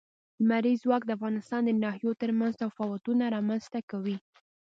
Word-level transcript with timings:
لمریز 0.43 0.79
ځواک 0.83 1.01
د 1.05 1.09
افغانستان 1.17 1.61
د 1.65 1.69
ناحیو 1.83 2.19
ترمنځ 2.21 2.53
تفاوتونه 2.63 3.23
رامنځ 3.35 3.63
ته 3.73 3.79
کوي. 3.91 4.17